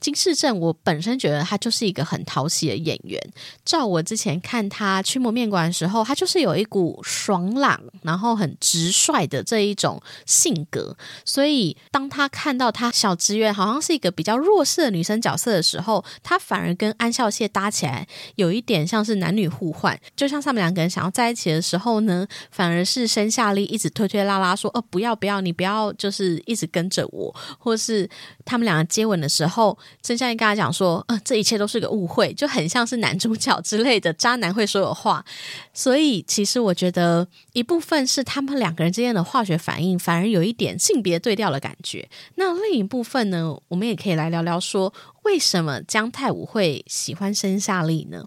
[0.01, 3.21] 金世正，我本身觉得他就是一个很讨喜的演员。
[3.65, 10.97] 照我之前看他驱魔面馆的时候，他就是有一股爽朗，然后很直率的这一种性格。
[11.25, 17.85] 所以当他看到他小职员好像是一个比较弱势的女生角色的时候，他反而跟安孝燮搭起。
[17.85, 28.09] 来有一点像是男女互换，就像他们两个人想要在一起的时候呢，反而是申夏利一直推推拉拉说：“哦，不要不要，你不要就是一直跟着我。”或是
[28.51, 35.25] 他们两个接吻的时候，申夏利跟他讲说：“呃，这一切都是个误会。”就很像是男主角之类的渣男会说的话。
[35.73, 42.09] 所以其实我觉得一部分是他们两个人之间的化学反应，反而有一点性别对调的感觉。
[42.35, 44.93] 那另一部分呢，我们也可以来聊聊说。
[45.23, 48.25] 为什么姜太武会喜欢申夏利呢？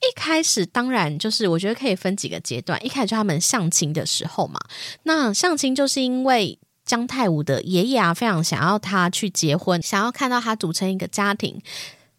[0.00, 2.82] 一开始当然就是我觉得可以分几个阶段。
[2.84, 4.58] 一开始就他们相亲的时候嘛，
[5.02, 6.58] 那相亲就是因为
[6.90, 11.60] 姜太武的爷爷啊非常想要他去结婚，想要看到他组成一个家庭。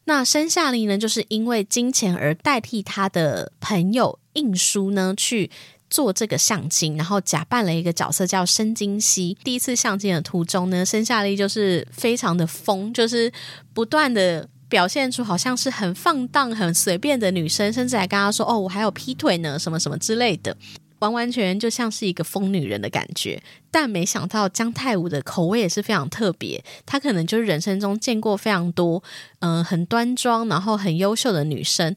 [0.05, 5.51] 那申夏利呢，就是因为金钱而代替他的朋友印书呢去。
[5.91, 9.37] 做这个相亲，然后假扮了一个角色叫申金熙。
[9.43, 13.29] 第一次相亲的途中呢，申夏利就是非常的疯，就是
[13.73, 20.55] 不断的表现出好像是很放荡、很随便的女生，甚至还跟他说：“哦，我还有劈腿呢，什么什么之类的，
[21.01, 29.03] 完完全全就像是一个疯女人的感觉。”但没想到姜太武的口味也是非常特别，他可能就是人生中见过非常多
[29.39, 31.95] 嗯很端庄然后很优秀的女生，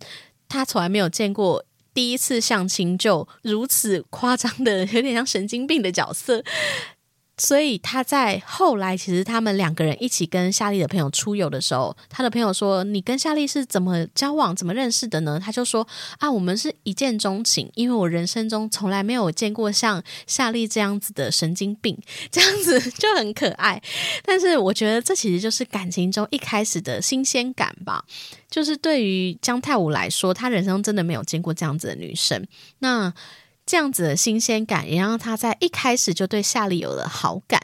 [0.48, 1.64] 他从来没有见过。
[1.94, 6.42] 第一次相亲就如此夸张的，有点像神经病的角色。
[7.36, 15.86] 所以他在后来，其实他们两个人一起跟夏丽的朋友出游的时候，他的朋友说：“你跟夏丽是怎么交往、怎么认识的呢？”他就说
[16.18, 21.98] ：“啊，我们是一见钟情，因为我人生中从来没有见过像夏丽这样子的神经病，
[22.30, 23.82] 这样子 就很可爱。
[24.24, 28.04] 但是我觉得这其实就是感情中一开始的新鲜感吧。
[28.48, 32.46] 就是对于姜太武来说，他人生真的没有见过这样子的女生。
[32.78, 33.12] 那。
[33.66, 37.61] 这样子的新鲜感，也让他在一开始就对夏利有了好感。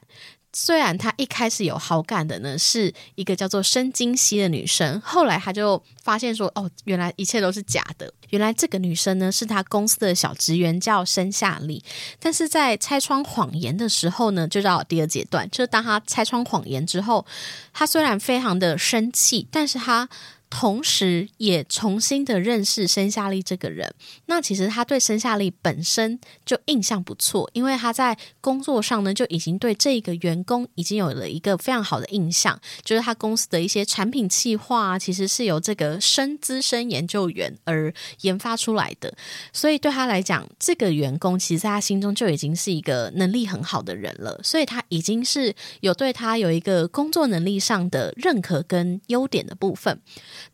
[0.52, 8.12] 虽然他一开始有好感的呢，是一个叫做申金熙的女生，后来他就发现说，哦，原来一切都是假的。
[8.30, 11.84] 原来这个女生呢，是他公司的小职员，叫申夏丽。
[12.18, 17.24] 但是在拆穿谎言的时候呢，就到第二阶段，就是当他拆穿谎言之后，
[17.72, 20.08] 他虽然非常的生气，但是他。
[20.50, 23.94] 同时，也重新的认识申夏利这个人。
[24.26, 39.14] 那其实他对申夏利本身就印象不错，因为他在工作上呢就已经对这个员工已经有了一个非常好的印象，就是他公司的一些产品计划其实是由这个深资深研究员而研发出来的。
[39.52, 44.40] 所以对他来讲，这个员工其实在他心中就已经是一个能力很好的人了。
[44.42, 50.00] 所以他已经是有对他有一个工作能力上的认可跟优点的部分。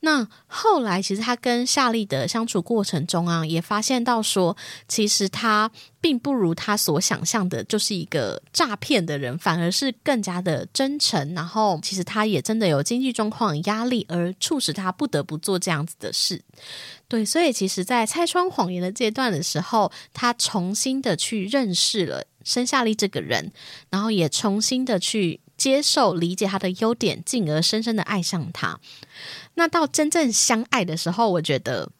[0.01, 4.57] 那后来，其实他跟夏利的相处过程中啊，也发现到说，
[4.89, 5.71] 其实他
[6.01, 11.35] 并不如他所想象的，就是一个诈骗的人，反而是更加的真诚。
[11.35, 16.43] 然后，其实他也真的有经济状况压力，而促使他不得不做这样子的事。
[17.09, 23.53] 对，所以其实，在拆穿谎言的阶段的时候，他重新的去认识了申夏利这个人，
[23.91, 25.41] 然后也重新的去。
[25.67, 28.79] 接受、理解他的优点，进而深深的爱上他。
[29.55, 31.91] 那到真正相爱的时候，我觉得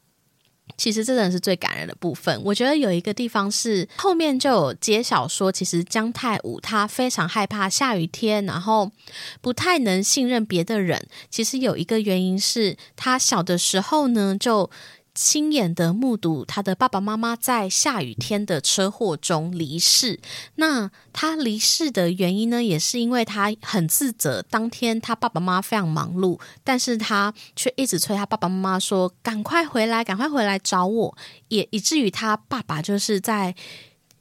[0.77, 2.41] 其实这真的是最感人的部分。
[2.45, 8.93] 我觉得有一个地方是后面就有揭晓说，其实姜太武他非常害怕下雨天，然后
[9.41, 11.09] 不太能信任别的人。
[11.29, 14.71] 其实有一个原因是他小的时候呢就。
[15.17, 20.21] 亲眼的目睹他的爸爸妈妈在下雨天的车祸中离世。
[20.57, 24.43] 那他离世的原因呢，也是因为他很自责。
[24.43, 33.55] 当天他爸爸妈妈非常忙碌，但是他却一直催他爸爸妈妈说：“赶快回来，赶快回来找我。”也以至于他爸爸就是在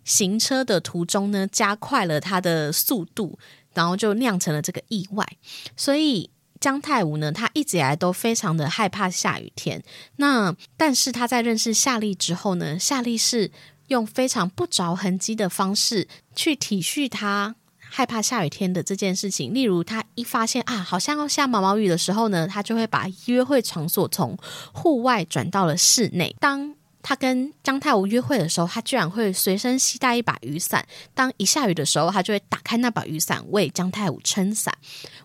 [0.05, 3.37] 行车的途中呢，加快了他的速度，
[3.73, 5.27] 然后就酿成了这个意外。
[5.75, 6.29] 所以。
[6.65, 9.83] 姜太武呢，他一直以来都非常的害怕下雨天。
[10.15, 13.51] 那但是他在认识夏丽之后呢，夏丽是
[13.89, 19.53] 用非常不着痕迹的方式去体恤他害怕下雨天的这件事情。
[19.53, 24.35] 例如，他一发现啊，好像要下毛毛雨的时候呢，他就会把约会场所从
[24.73, 26.35] 户外转到了室内。
[26.39, 26.73] 当
[27.07, 30.83] 他跟姜太武约会的时候，他居然会随身携带一把雨伞。
[31.13, 34.75] 当一下雨的时候，他就会打开那把雨伞为姜太武撑伞。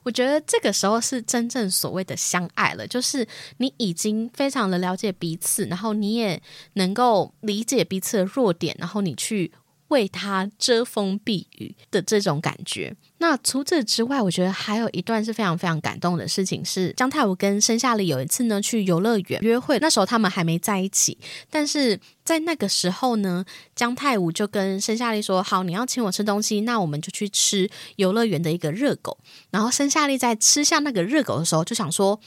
[0.02, 3.26] 我觉得这个时候是真正所谓的相爱了，就是
[3.56, 6.38] 你已经非常的了解彼此，然后你也
[6.74, 9.50] 能够理解彼此的弱点，然后你去。
[9.91, 12.97] 为他遮风避雨的这种感觉。
[13.18, 19.78] 那除此之外，我觉得还有一段是非常非常感动的事情，是姜太武跟申夏丽有一次呢去游乐园约会。
[19.78, 21.16] 那时候他们还没在一起，
[21.51, 23.45] 但是在那个时候呢，
[23.76, 29.18] 姜太武就跟申夏丽说：“好，你要请我吃东西，那我们就去吃游乐园的一个热狗。”
[29.53, 32.18] 然后申夏丽在吃下那个热狗的时候，就想说。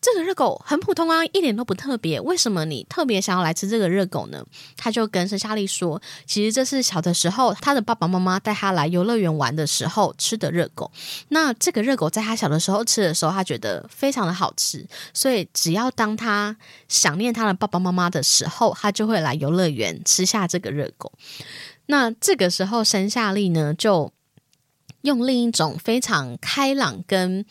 [0.00, 2.20] 这个热狗很普通啊，一点都不特别。
[2.20, 4.44] 为什么你特别想要来吃这个热狗呢？
[4.76, 10.90] 他就跟申夏丽说，其实这是小的时候他的爸爸妈妈带他来游乐园玩的时候吃的热狗。
[11.30, 16.56] 那这个热狗在他小的时候吃的时候，他觉得非常的好吃，所以只要当他
[16.88, 21.12] 想念他的爸爸妈妈的时候，他就会来游乐园吃下这个热狗。
[21.86, 24.12] 那这个时候，申夏丽呢，就
[25.02, 27.44] 用另一种非常开朗跟。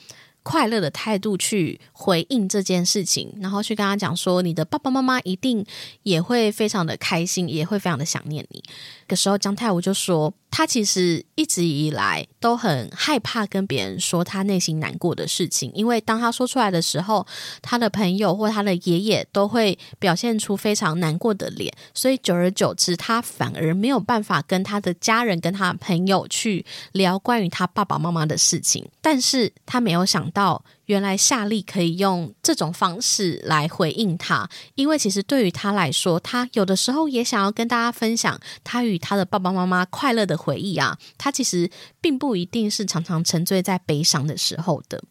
[0.48, 5.66] 快乐的态度去回应这件事情，然后去跟他讲说，你的爸爸妈妈一定
[6.04, 8.64] 也会非常的开心，也会非常的想念你。
[9.08, 10.34] 个时候，姜太武就说。
[10.49, 17.28] 他其实一直以来都很害怕跟别人说他内心难过的事情，因为当他说出来的时候，
[17.62, 28.89] 他的朋友或他的爷爷都会表现出非常难过的脸，所以久而久之，他反而没有办法跟他的家人、跟他朋友去聊关于他爸爸妈妈的事情。
[29.01, 30.64] 但是他没有想到。
[30.88, 40.97] 原来夏利可以用这种方式来回应他，因为其实对于他来说，他有的时候也想要跟大家分享他与他的爸爸妈妈快乐的回忆啊。
[41.17, 41.69] 他其实
[42.01, 45.01] 并不一定是常常沉醉在悲伤的时候的。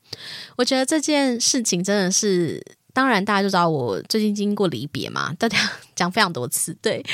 [0.56, 2.62] 我觉得这件事情真的是，
[2.92, 5.58] 当然大家就知道我最近经过离别嘛，大家
[5.94, 6.76] 讲非常多次。
[6.82, 7.04] 对，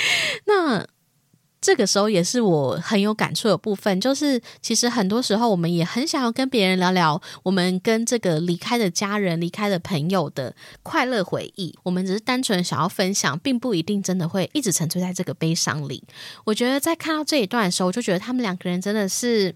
[0.47, 0.87] 那。
[1.63, 11.73] 这个时候也是我很有感触的部分，就是其实很多时候我们也很想要跟别人聊聊我们跟这个离开的家人、离开的朋友的快乐回忆。
[11.85, 16.03] 我们只是单纯想要分享，并不一定真的会一直沉醉在这个悲伤里。
[16.45, 19.55] 我觉得在看到这一段的时候，我就觉得他们两个人真的是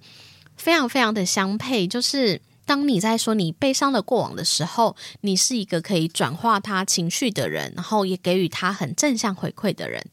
[0.57, 10.05] 非常非常的相配，就是当你在说你悲伤的过往的时候，你是一个可以转化他情绪的人，然后也给予他很正向回馈的人。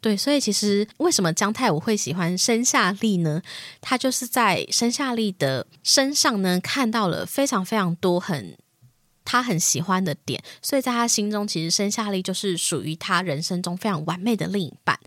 [0.00, 3.42] 对，所以其实为什么姜太武会喜欢申夏利呢？
[3.80, 8.56] 他就是在申夏利的身上呢，看到了非常非常多很。
[9.26, 14.98] 他很喜欢的点，所以在他心中，其实申夏丽就是属于他人生中非常完美的另一半。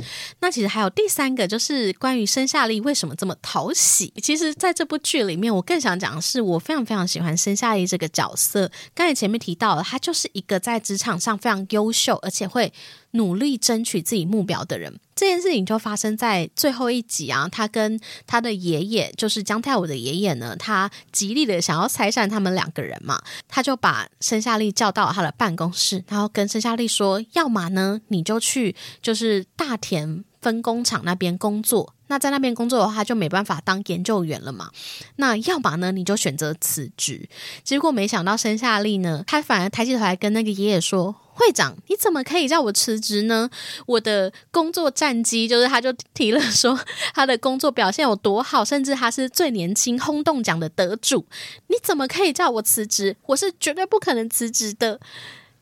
[0.41, 4.13] 那其实还有第三个，就是关于申夏丽为什么这么讨喜。
[4.21, 8.69] 其实，在这部剧里面，我更想讲的是，我非常非常喜欢申夏丽这个角色。
[8.93, 12.71] 刚才前面提到了，她就是一个在职场上非常优秀，而且会。
[13.11, 17.49] 努力争取自己目标的人，这件事情就发生在最后一集啊。
[17.51, 23.19] 他跟他的爷爷，就是姜太武的爷爷呢，他极力的想要拆散他们两个人嘛。
[23.47, 31.95] 他就把申夏丽叫到他的办公室，然后跟申夏丽说：“要么呢，你就去就是大田分工厂那边工作。
[32.07, 34.69] 那在那边工作的话，就没办法当研究员了嘛。
[35.15, 37.27] 那要么呢，你就选择辞职。
[37.63, 43.49] 结果没想到申夏丽呢，他反而抬起头来跟那个爷爷说。”会长，你怎么可以叫我辞职呢？
[43.85, 46.77] 我的工作战绩就是，他就提了说
[47.15, 51.25] 他的工作表现有多好，甚至他是最年轻轰动奖的得主。
[51.67, 53.15] 你怎么可以叫我辞职？
[53.27, 54.99] 我是绝对不可能辞职的。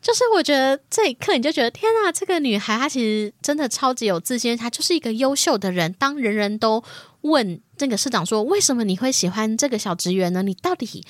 [0.02, 5.92] 就是我觉得这一刻你就觉得天啊，这个女孩她其实真的超级有自信，她就是一个优秀的人。
[5.92, 6.82] 当人人都
[7.22, 10.42] 问这个市长说为什么你会喜欢这个小职员呢？
[10.42, 11.04] 你到底？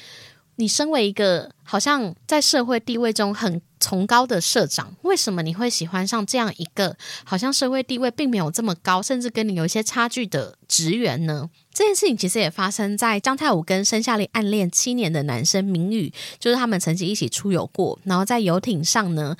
[0.60, 11.48] 你身为一个好像在社会地位中很崇高的社长，为什么你会喜欢上这样一个好像社会地位并没有这么高，甚至跟你有一些差距的职员呢？
[11.72, 19.34] 这件事情其实也发生在张太武跟申夏丽暗恋七年的男生明宇，就是他们曾经一起出游过，然后在游艇上呢，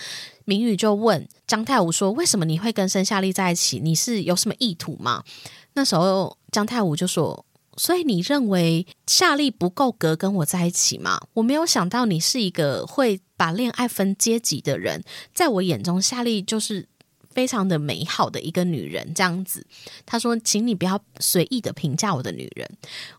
[0.47, 3.79] 明宇就问张太武说：“为什么你会跟申夏丽在一起？
[3.79, 5.23] 你是有什么意图吗？”
[5.75, 7.45] 那时候张太武就说。
[7.79, 11.21] 所以你认为夏丽不够格跟我在一起吗？
[11.35, 15.03] 我没有想到你是一个会把恋爱分阶级的人，
[15.33, 16.89] 在我眼中，夏丽就是。
[17.31, 19.65] 非常的美好的一个女人，这样子。
[20.05, 22.69] 他说：“请你不要随意的评价我的女人。”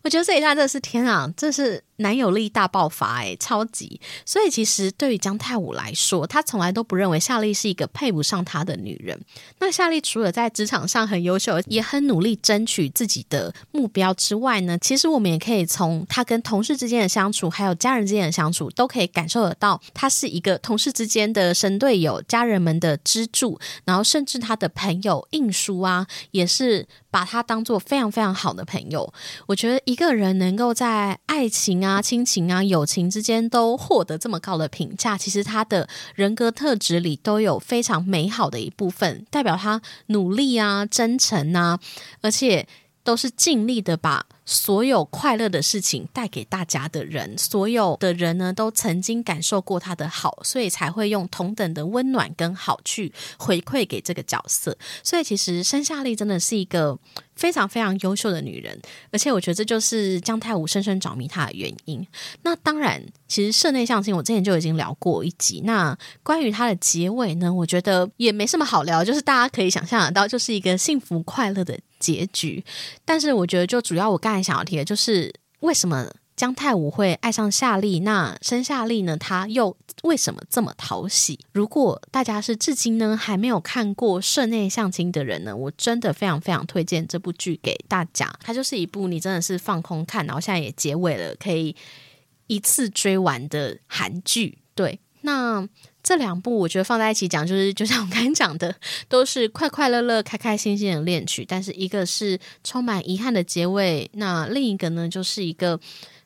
[0.02, 4.00] 我觉得这一下真的是天啊，这是男友力大爆发哎，超级。
[4.26, 9.18] 所以其实对于姜太武来说，他从来都不认为夏丽是一个配不上他的女人。
[9.58, 24.04] 那夏丽除了在职场上很优秀，也很努力争取自己的目标之外呢，其实我们也可以从他跟同事之间的相处，还有家人之间的相处，都可以感受得到，他是一个同事之间的神队友，家人们的支柱，然后。
[24.10, 29.14] 甚至他的朋友印书啊，也是把他当做非常非常好的朋友。
[29.46, 41.78] 我觉得一个人能够在爱情啊、亲情啊、友情之间都获得这么高的评价，其实他的人格特质里都有非常美好的一部分，代表他努力啊、真诚啊，
[42.20, 42.66] 而且
[43.02, 44.26] 都是尽力的把。
[44.46, 54.76] 所有快乐的事情带给大家的人，所有的人呢，都曾经感受过他的好，所以才会用同等的温暖跟好去回馈给这个角色。
[55.04, 56.98] 所以，其实申夏丽真的是一个
[57.36, 58.76] 非常非常优秀的女人，
[59.12, 62.04] 而且我觉得这就是姜太武深深着迷她的原因。
[62.42, 65.60] 那当然，其实社内相亲我之前就已经聊过一集。
[65.64, 71.78] 那关于它的结尾呢，我觉得也没什么好聊，就是大家可以想象得到，就是一个幸福快乐的。
[72.00, 72.64] 结局，
[73.04, 78.00] 但是我觉得，就主要我刚才想要提的就是，为什么姜太武会爱上夏丽？
[78.00, 79.16] 那申夏丽呢？
[79.16, 81.38] 他又为什么这么讨喜？
[81.52, 88.32] 如果大家是至今呢还没有看过《室内相亲》的人呢，我真的非常非常推荐这部剧给大家。
[88.42, 91.76] 它就是一部你真的是放空看，然后现在也结尾了，可以
[92.46, 94.58] 一次追完的韩剧。
[94.74, 95.68] 对，那。
[96.02, 98.74] 这两部我觉得放在一起讲，就是 就像我刚才讲的，
[99.08, 101.44] 都是快快乐乐、开开心心的恋曲。
[101.46, 105.78] 但是一个是充满遗憾的结尾，那另一个呢，就是一个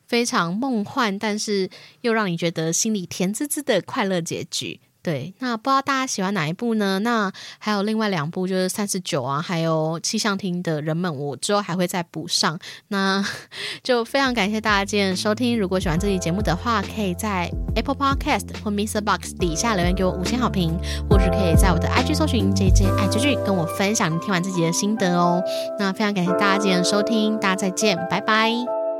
[0.07, 1.69] 非常梦幻，但是
[2.01, 4.79] 又让你觉得心里甜滋滋的快乐结局。
[5.05, 6.97] 对，那不知道大家喜欢哪一部呢？
[6.97, 12.57] 那还有另外两部，就是三十九啊，还有气象厅的人们，我之后还会再补上。
[12.87, 13.23] 那
[13.83, 15.59] 就非常感谢大家今天收听。
[15.59, 18.99] 如果喜欢这期节目的话，可以在 Apple Podcast 或 Mr.
[18.99, 20.75] Box 底下留言给我五星好评，
[21.07, 25.39] 或是可以在我的 IG 搜寻 JJ 爱追剧，跟我分享你听完自己的心得哦。
[25.77, 28.94] 那非常感谢大家今天收听，大家再见，拜拜。